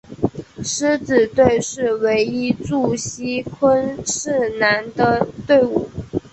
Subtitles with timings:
[0.63, 5.91] 狮子队是唯一驻锡昆士兰的队伍。